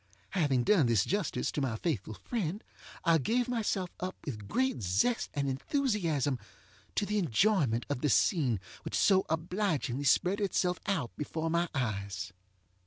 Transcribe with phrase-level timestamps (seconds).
[0.31, 2.63] Having done this justice to my faithful friend,
[3.05, 6.39] I gave myself up with great zest and enthusiasm
[6.95, 12.33] to the enjoyment of the scene which so obligingly spread itself out before my eyes.